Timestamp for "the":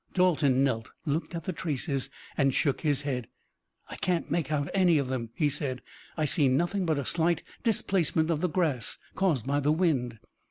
1.43-1.53, 8.41-8.49, 9.59-9.71